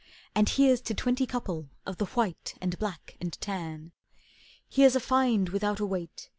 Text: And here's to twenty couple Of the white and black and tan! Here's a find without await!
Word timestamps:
And 0.33 0.49
here's 0.49 0.81
to 0.81 0.95
twenty 0.95 1.27
couple 1.27 1.69
Of 1.85 1.97
the 1.97 2.07
white 2.07 2.55
and 2.59 2.79
black 2.79 3.15
and 3.21 3.39
tan! 3.39 3.91
Here's 4.67 4.95
a 4.95 4.99
find 4.99 5.49
without 5.49 5.79
await! 5.79 6.27